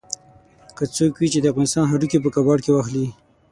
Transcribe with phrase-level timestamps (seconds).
[0.77, 3.07] که څوک وي چې د افغانستان هډوکي په کباړ کې واخلي.